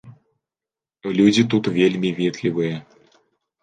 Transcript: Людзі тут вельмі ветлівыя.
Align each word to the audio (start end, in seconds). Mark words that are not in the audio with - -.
Людзі 1.21 1.43
тут 1.53 1.71
вельмі 1.79 2.15
ветлівыя. 2.25 2.85